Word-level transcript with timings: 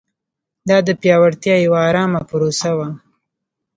دا 0.69 0.77
د 0.87 0.89
پیاوړتیا 1.01 1.55
یوه 1.65 1.79
ارامه 1.89 2.21
پروسه 2.29 2.71
وه. 2.77 2.89